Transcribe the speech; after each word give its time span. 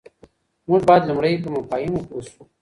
موږ 0.69 0.81
بايد 0.87 1.03
لومړی 1.09 1.41
په 1.43 1.49
مفاهيمو 1.55 2.05
پوه 2.07 2.21
سو. 2.29 2.41